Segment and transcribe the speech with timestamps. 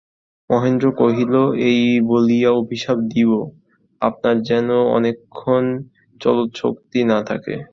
[0.49, 1.33] মহেন্দ্র কহিল,
[1.69, 3.31] এই বলিয়া অভিশাপ দিব,
[4.01, 5.63] আপনার যেন অনেকক্ষণ
[6.21, 7.55] চলৎশক্তি না থাকে।